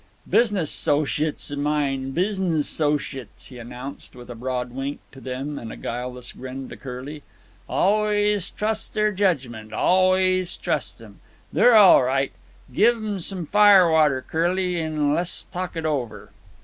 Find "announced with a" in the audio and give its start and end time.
3.59-4.33